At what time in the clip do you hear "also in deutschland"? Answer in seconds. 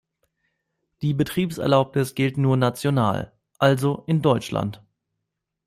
3.59-4.81